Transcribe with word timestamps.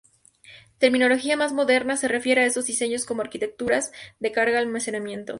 Terminología 0.79 1.37
más 1.37 1.53
moderna 1.53 1.95
se 1.95 2.07
refiere 2.07 2.41
a 2.41 2.47
esos 2.47 2.65
diseños 2.65 3.05
como 3.05 3.21
arquitecturas 3.21 3.91
de 4.19 4.31
carga-almacenamiento. 4.31 5.29